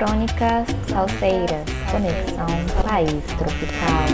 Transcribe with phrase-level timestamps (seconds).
[0.00, 2.46] Crônicas Salseiras, Conexão
[2.82, 4.06] País Tropical.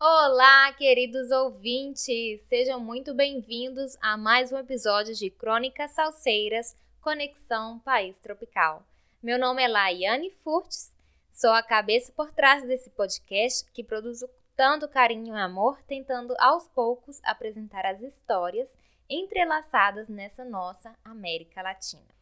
[0.00, 2.40] Olá, queridos ouvintes!
[2.48, 8.82] Sejam muito bem-vindos a mais um episódio de Crônicas Salseiras, Conexão País Tropical.
[9.22, 10.96] Meu nome é Laiane Furtes,
[11.30, 14.20] sou a cabeça por trás desse podcast que produz
[14.56, 18.74] tanto carinho e amor, tentando aos poucos apresentar as histórias
[19.10, 22.15] entrelaçadas nessa nossa América Latina.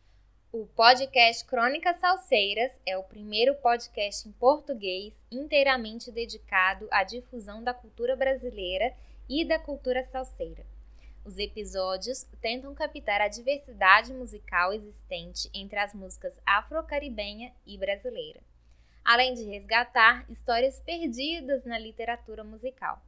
[0.57, 7.75] O podcast Crônicas Salseiras é o primeiro podcast em português inteiramente dedicado à difusão da
[7.75, 8.95] cultura brasileira
[9.29, 10.65] e da cultura salseira.
[11.25, 18.41] Os episódios tentam captar a diversidade musical existente entre as músicas afro-caribenha e brasileira
[19.05, 23.03] além de resgatar histórias perdidas na literatura musical.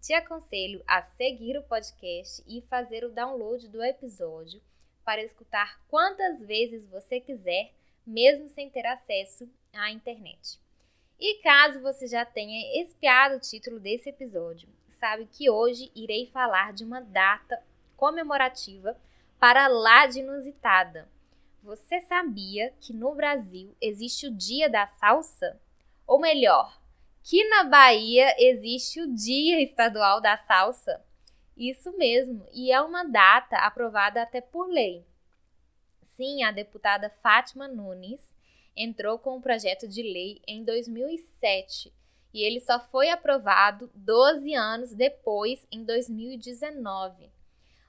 [0.00, 4.62] Te aconselho a seguir o podcast e fazer o download do episódio
[5.06, 7.72] para escutar quantas vezes você quiser,
[8.06, 10.60] mesmo sem ter acesso à internet.
[11.18, 14.68] E caso você já tenha espiado o título desse episódio,
[14.98, 17.62] sabe que hoje irei falar de uma data
[17.96, 18.94] comemorativa
[19.38, 21.08] para lá de inusitada,
[21.66, 25.60] você sabia que no Brasil existe o Dia da Salsa?
[26.06, 26.80] Ou melhor,
[27.24, 31.04] que na Bahia existe o Dia Estadual da Salsa?
[31.56, 35.04] Isso mesmo, e é uma data aprovada até por lei.
[36.02, 38.36] Sim, a deputada Fátima Nunes
[38.76, 41.92] entrou com o um projeto de lei em 2007
[42.32, 47.30] e ele só foi aprovado 12 anos depois, em 2019.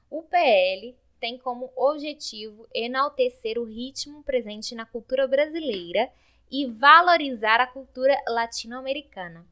[0.10, 6.10] O PL tem como objetivo enaltecer o ritmo presente na cultura brasileira
[6.50, 9.45] e valorizar a cultura latino-americana.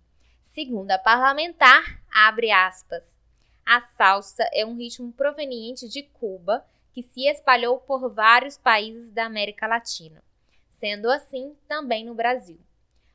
[0.53, 3.03] Segundo a parlamentar, abre aspas,
[3.66, 9.25] a salsa é um ritmo proveniente de Cuba que se espalhou por vários países da
[9.25, 10.23] América Latina,
[10.71, 12.59] sendo assim também no Brasil.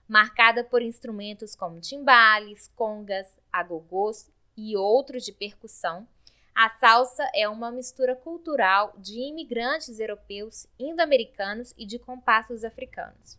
[0.08, 6.06] Marcada por instrumentos como timbales, congas, agogôs e outros de percussão,
[6.54, 13.38] a salsa é uma mistura cultural de imigrantes europeus, indo-americanos e de compassos africanos.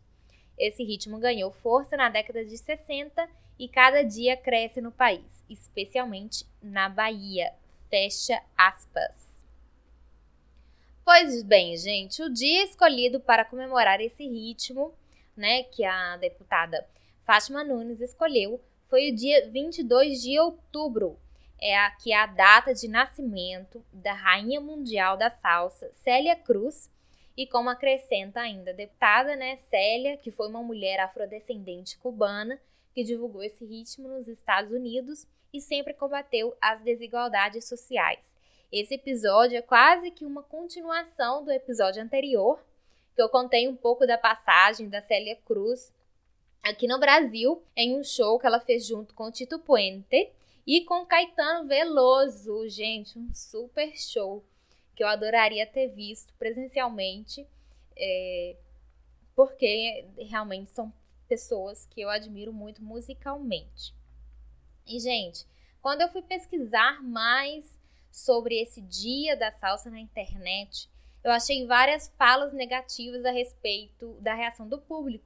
[0.58, 3.30] Esse ritmo ganhou força na década de 60
[3.62, 7.54] e cada dia cresce no país, especialmente na Bahia.
[7.92, 9.16] Fecha aspas.
[11.06, 14.92] Pois bem, gente, o dia escolhido para comemorar esse ritmo,
[15.38, 16.84] né, que a deputada
[17.24, 21.20] Fátima Nunes escolheu, foi o dia 22 de outubro,
[21.60, 26.90] é aqui a data de nascimento da rainha mundial da salsa, Célia Cruz,
[27.38, 32.60] e como acrescenta ainda a deputada, né, Célia, que foi uma mulher afrodescendente cubana
[32.94, 38.20] que divulgou esse ritmo nos Estados Unidos e sempre combateu as desigualdades sociais.
[38.72, 42.64] Esse episódio é quase que uma continuação do episódio anterior,
[43.16, 45.92] que eu contei um pouco da passagem da Célia Cruz
[46.64, 50.32] aqui no Brasil, em um show que ela fez junto com Tito Puente,
[50.66, 54.44] e com Caetano Veloso, gente, um super show
[54.96, 57.46] que eu adoraria ter visto presencialmente,
[57.98, 58.56] é,
[59.36, 60.94] porque realmente são
[61.32, 63.96] pessoas que eu admiro muito musicalmente.
[64.86, 65.48] E, gente,
[65.82, 67.80] quando eu fui pesquisar mais
[68.12, 70.90] sobre esse dia da salsa na internet,
[71.24, 75.26] eu achei várias falas negativas a respeito da reação do público.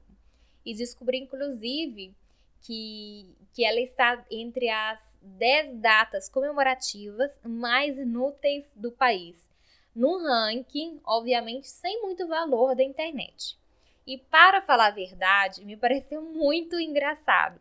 [0.63, 2.15] E descobri, inclusive,
[2.61, 9.49] que, que ela está entre as 10 datas comemorativas mais inúteis do país,
[9.95, 13.57] no ranking, obviamente, sem muito valor da internet.
[14.05, 17.59] E para falar a verdade, me pareceu muito engraçado.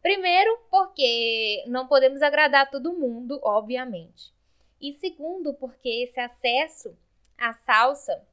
[0.00, 4.32] Primeiro, porque não podemos agradar todo mundo, obviamente.
[4.80, 6.96] E segundo, porque esse acesso
[7.36, 8.26] à salsa,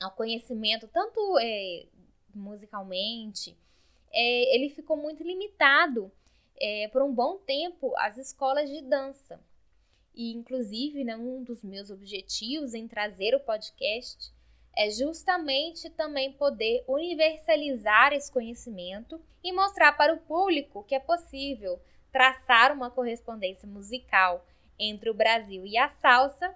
[0.00, 1.86] ao conhecimento, tanto é,
[2.34, 3.56] musicalmente,
[4.12, 6.12] é, ele ficou muito limitado
[6.58, 9.40] é, por um bom tempo as escolas de dança.
[10.14, 14.32] E, inclusive, né, um dos meus objetivos em trazer o podcast
[14.76, 21.80] é justamente também poder universalizar esse conhecimento e mostrar para o público que é possível
[22.12, 24.44] traçar uma correspondência musical
[24.78, 26.54] entre o Brasil e a salsa,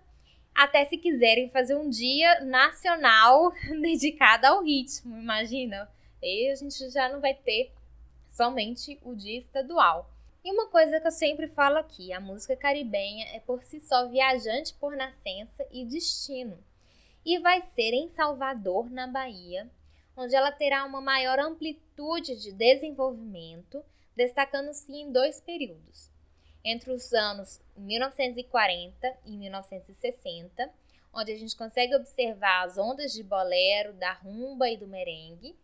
[0.54, 5.90] até se quiserem fazer um dia nacional dedicado ao ritmo, imagina?
[6.22, 7.72] E a gente já não vai ter
[8.28, 10.10] somente o dia estadual.
[10.44, 14.08] E uma coisa que eu sempre falo aqui, a música caribenha é por si só
[14.08, 16.58] viajante por nascença e destino.
[17.24, 19.70] E vai ser em Salvador, na Bahia,
[20.16, 23.84] onde ela terá uma maior amplitude de desenvolvimento,
[24.16, 26.10] destacando-se em dois períodos.
[26.64, 30.70] Entre os anos 1940 e 1960,
[31.12, 35.56] onde a gente consegue observar as ondas de bolero, da rumba e do merengue.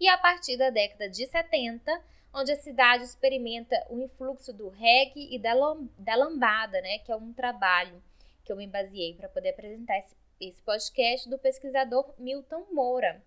[0.00, 2.02] E a partir da década de 70,
[2.32, 5.54] onde a cidade experimenta o influxo do reggae e da,
[5.98, 8.02] da lambada, né, que é um trabalho
[8.44, 13.22] que eu me baseei para poder apresentar esse, esse podcast do pesquisador Milton Moura.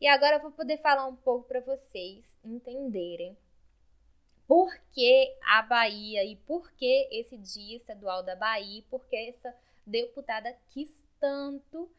[0.00, 3.36] E agora eu vou poder falar um pouco para vocês entenderem
[4.46, 9.54] por que a Bahia e por que esse Dia Estadual da Bahia, por que essa
[9.86, 11.90] deputada quis tanto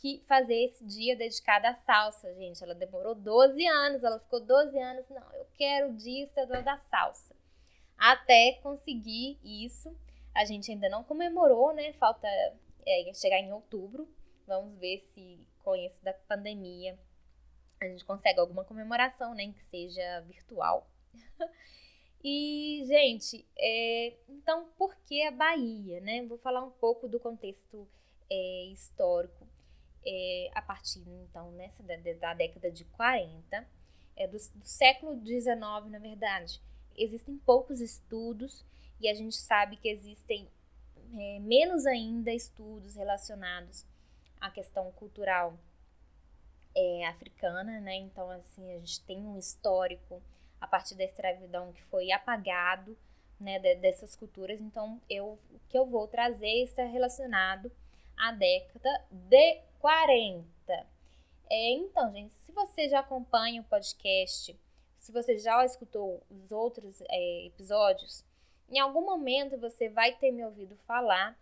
[0.00, 2.62] que fazer esse dia dedicado à salsa, gente.
[2.62, 6.78] Ela demorou 12 anos, ela ficou 12 anos, não, eu quero o dia estadual da
[6.78, 7.34] salsa.
[7.96, 9.94] Até conseguir isso.
[10.34, 11.92] A gente ainda não comemorou, né?
[11.94, 12.28] Falta
[12.88, 14.08] é, chegar em outubro.
[14.46, 16.98] Vamos ver se com isso da pandemia
[17.80, 19.54] a gente consegue alguma comemoração, nem né?
[19.54, 20.90] que seja virtual.
[22.24, 26.24] e, gente, é, então por que a Bahia, né?
[26.26, 27.86] Vou falar um pouco do contexto
[28.30, 29.46] é, histórico
[30.04, 33.66] é, a partir então nessa da, da década de 40,
[34.16, 35.54] é, do, do século XIX,
[35.90, 36.60] na verdade,
[36.96, 38.64] existem poucos estudos
[39.00, 40.50] e a gente sabe que existem
[41.16, 43.86] é, menos ainda estudos relacionados
[44.40, 45.58] à questão cultural
[46.74, 47.96] é, africana, né?
[47.96, 50.22] Então, assim, a gente tem um histórico
[50.60, 52.96] a partir da escravidão que foi apagado,
[53.38, 54.60] né, de, dessas culturas.
[54.60, 57.70] Então, eu, o que eu vou trazer está relacionado
[58.16, 60.44] à década de 40.
[61.50, 64.58] É, então, gente, se você já acompanha o podcast,
[64.96, 68.24] se você já escutou os outros é, episódios,
[68.70, 71.38] em algum momento você vai ter me ouvido falar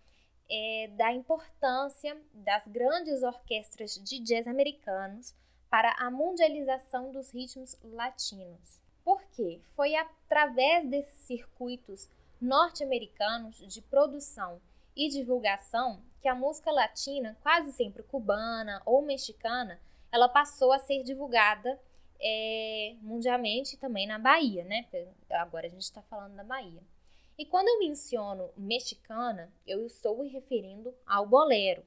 [0.48, 5.34] é, da importância das grandes orquestras de jazz americanos
[5.68, 8.80] para a mundialização dos ritmos latinos.
[9.04, 9.60] Por quê?
[9.74, 12.08] Foi através desses circuitos
[12.40, 14.60] norte-americanos de produção
[14.94, 19.80] e divulgação que a música latina, quase sempre cubana ou mexicana,
[20.10, 21.78] ela passou a ser divulgada
[22.20, 24.86] é, mundialmente também na Bahia, né?
[25.30, 26.82] Agora a gente está falando da Bahia.
[27.38, 31.84] E quando eu menciono mexicana, eu estou me referindo ao bolero,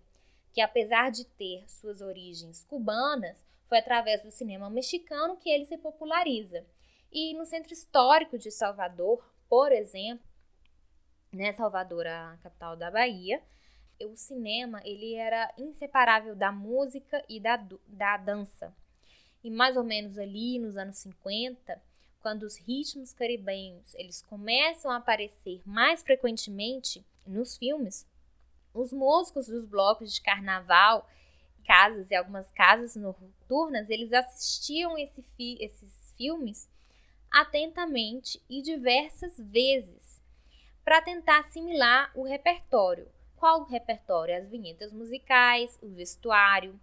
[0.54, 5.78] que apesar de ter suas origens cubanas, foi através do cinema mexicano que ele se
[5.78, 6.66] populariza.
[7.12, 10.28] E no centro histórico de Salvador, por exemplo,
[11.32, 13.42] né, Salvador, a capital da Bahia,
[14.02, 17.58] o cinema ele era inseparável da música e da,
[17.88, 18.74] da dança.
[19.44, 21.82] E mais ou menos ali nos anos 50,
[22.22, 28.06] quando os ritmos caribenhos eles começam a aparecer mais frequentemente nos filmes,
[28.74, 31.08] os músicos dos blocos de carnaval,
[31.66, 36.70] casas e algumas casas noturnas, eles assistiam esse fi esses filmes
[37.32, 40.20] atentamente e diversas vezes
[40.84, 43.08] para tentar assimilar o repertório.
[43.36, 44.36] Qual o repertório?
[44.36, 46.80] As vinhetas musicais, o vestuário.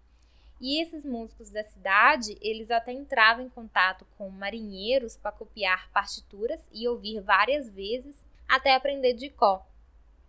[0.60, 6.60] E esses músicos da cidade, eles até entravam em contato com marinheiros para copiar partituras
[6.72, 9.66] e ouvir várias vezes até aprender de có.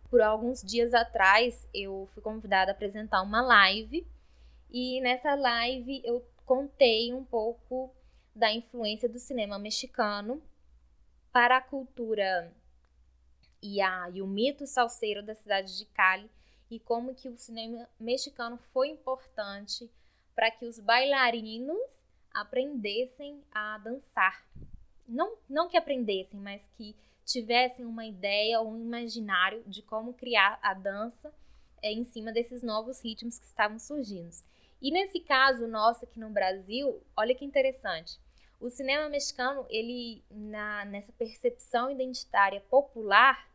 [0.09, 4.05] Por alguns dias atrás, eu fui convidada a apresentar uma live
[4.69, 7.93] e nessa live eu contei um pouco
[8.35, 10.41] da influência do cinema mexicano
[11.31, 12.53] para a cultura
[13.61, 16.29] e, a, e o mito salseiro da cidade de Cali
[16.69, 19.89] e como que o cinema mexicano foi importante
[20.37, 21.81] para que os bailarinos
[22.31, 24.47] aprendessem a dançar.
[25.07, 30.59] Não, não que aprendessem, mas que tivessem uma ideia ou um imaginário de como criar
[30.61, 31.33] a dança
[31.81, 34.29] é, em cima desses novos ritmos que estavam surgindo.
[34.79, 38.19] E nesse caso nosso aqui no Brasil, olha que interessante.
[38.59, 43.49] O cinema mexicano, ele na, nessa percepção identitária popular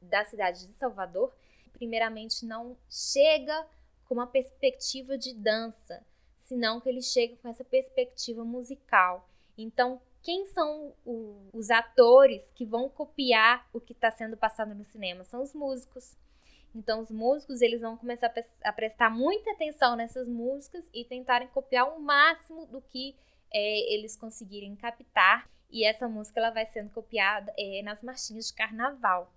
[0.00, 1.32] da cidade de Salvador,
[1.72, 3.68] primeiramente não chega
[4.12, 6.04] com uma perspectiva de dança,
[6.42, 9.26] senão que ele chega com essa perspectiva musical.
[9.56, 14.84] Então, quem são o, os atores que vão copiar o que está sendo passado no
[14.84, 15.24] cinema?
[15.24, 16.14] São os músicos.
[16.74, 18.30] Então, os músicos eles vão começar
[18.62, 23.16] a prestar muita atenção nessas músicas e tentarem copiar o máximo do que
[23.50, 25.48] é, eles conseguirem captar.
[25.70, 29.32] E essa música ela vai sendo copiada é, nas marchinhas de carnaval.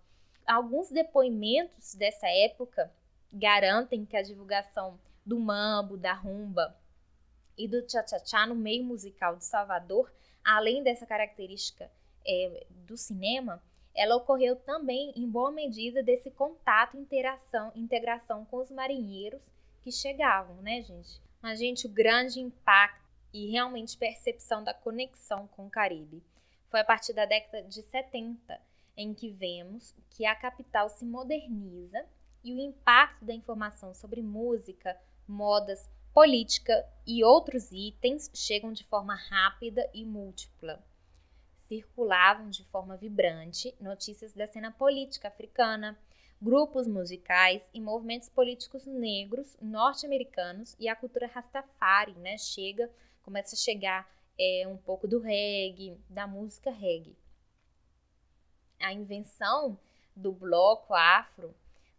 [0.46, 2.92] Alguns depoimentos dessa época
[3.36, 6.76] garantem que a divulgação do mambo, da rumba
[7.58, 10.12] e do cha-cha-cha no meio musical de Salvador,
[10.44, 11.92] além dessa característica
[12.26, 13.62] é, do cinema,
[13.94, 19.42] ela ocorreu também em boa medida desse contato, interação, integração com os marinheiros
[19.82, 21.22] que chegavam, né, gente?
[21.42, 26.24] A gente, o grande impacto e realmente percepção da conexão com o Caribe
[26.70, 28.60] foi a partir da década de 70,
[28.98, 32.06] em que vemos que a capital se moderniza
[32.46, 34.96] e o impacto da informação sobre música,
[35.28, 40.80] modas, política e outros itens chegam de forma rápida e múltipla.
[41.68, 45.98] Circulavam de forma vibrante notícias da cena política africana,
[46.40, 52.38] grupos musicais e movimentos políticos negros norte-americanos e a cultura Rastafari, né?
[52.38, 52.92] Chega,
[53.24, 57.18] começa a chegar é, um pouco do reggae, da música reggae.
[58.80, 59.80] A invenção
[60.16, 61.56] do bloco afro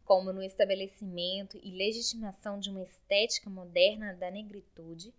[0.07, 5.13] como no estabelecimento e legitimação de uma estética moderna da negritude,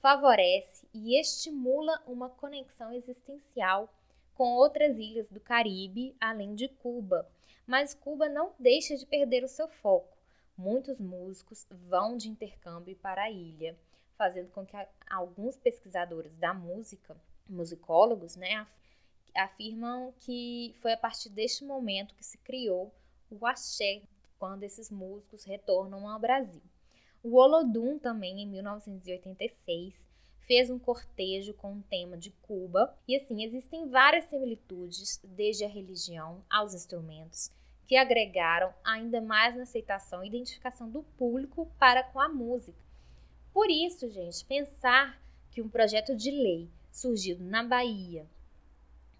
[0.00, 3.92] favorece e estimula uma conexão existencial
[4.34, 7.26] com outras ilhas do Caribe, além de Cuba.
[7.66, 10.14] Mas Cuba não deixa de perder o seu foco.
[10.56, 13.74] Muitos músicos vão de intercâmbio para a ilha,
[14.14, 14.76] fazendo com que
[15.08, 17.16] alguns pesquisadores da música,
[17.48, 18.66] musicólogos, né,
[19.34, 22.94] afirmam que foi a partir deste momento que se criou
[23.30, 24.02] o axé
[24.44, 26.60] quando esses músicos retornam ao Brasil.
[27.22, 30.06] O Olodum também, em 1986,
[30.40, 32.94] fez um cortejo com o tema de Cuba.
[33.08, 37.50] E assim, existem várias similitudes, desde a religião aos instrumentos,
[37.86, 42.78] que agregaram ainda mais na aceitação e identificação do público para com a música.
[43.50, 45.18] Por isso, gente, pensar
[45.52, 48.26] que um projeto de lei surgido na Bahia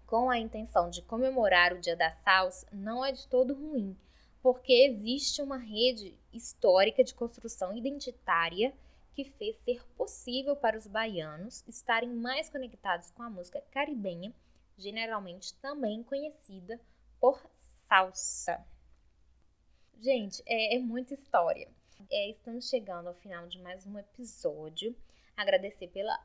[0.05, 3.97] com a intenção de comemorar o Dia da Salsa não é de todo ruim,
[4.45, 8.71] porque existe uma rede histórica de construção identitária
[9.15, 14.31] que fez ser possível para os baianos estarem mais conectados com a música caribenha,
[14.77, 16.79] generalmente também conhecida
[17.19, 17.41] por
[17.87, 18.63] salsa.
[19.99, 21.67] Gente, é, é muita história.
[22.11, 24.95] É, estamos chegando ao final de mais um episódio.
[25.35, 26.23] Agradecer pela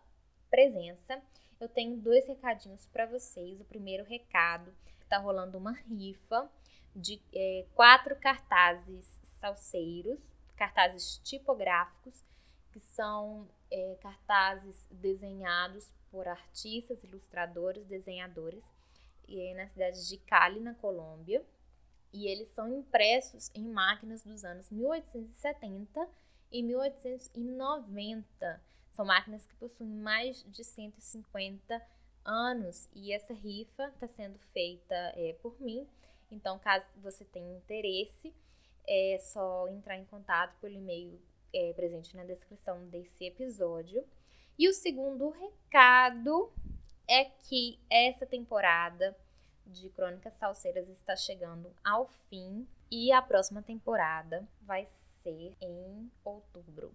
[0.50, 1.22] presença.
[1.58, 3.58] Eu tenho dois recadinhos para vocês.
[3.62, 4.74] O primeiro recado
[5.10, 6.48] está rolando uma rifa
[6.94, 10.20] de é, quatro cartazes salseiros,
[10.56, 12.22] cartazes tipográficos,
[12.70, 18.64] que são é, cartazes desenhados por artistas, ilustradores, desenhadores,
[19.26, 21.44] e na cidade de Cali, na Colômbia.
[22.12, 26.08] E eles são impressos em máquinas dos anos 1870
[26.52, 28.62] e 1890.
[28.92, 31.82] São máquinas que possuem mais de 150
[32.30, 35.87] anos e essa rifa está sendo feita é, por mim
[36.30, 38.32] então, caso você tenha interesse,
[38.87, 41.20] é só entrar em contato pelo e-mail
[41.52, 44.04] é, presente na descrição desse episódio.
[44.58, 46.52] E o segundo recado
[47.08, 49.16] é que essa temporada
[49.66, 54.87] de Crônicas Salseiras está chegando ao fim e a próxima temporada vai
[55.22, 56.94] ser em outubro.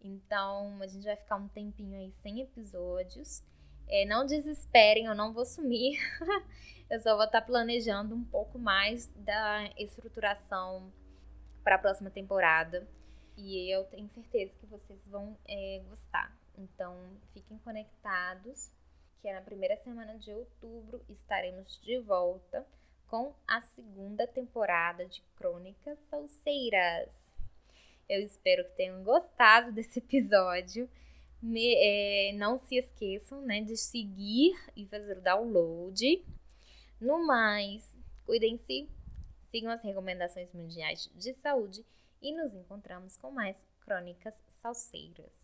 [0.00, 3.42] Então, a gente vai ficar um tempinho aí sem episódios.
[3.88, 5.98] É, não desesperem, eu não vou sumir.
[6.90, 10.92] eu só vou estar planejando um pouco mais da estruturação
[11.62, 12.86] para a próxima temporada.
[13.36, 16.36] E eu tenho certeza que vocês vão é, gostar.
[16.56, 16.96] Então,
[17.32, 18.70] fiquem conectados,
[19.20, 22.64] que é na primeira semana de outubro estaremos de volta
[23.08, 27.12] com a segunda temporada de Crônicas Salseiras.
[28.08, 30.88] Eu espero que tenham gostado desse episódio.
[31.44, 36.24] Me, é, não se esqueçam né, de seguir e fazer o download.
[36.98, 38.88] No mais, cuidem-se,
[39.50, 41.84] sigam as recomendações mundiais de saúde
[42.22, 45.43] e nos encontramos com mais crônicas salseiras.